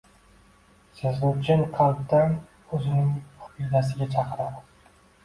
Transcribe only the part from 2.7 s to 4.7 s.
o‘zining aqidasiga chaqiradi.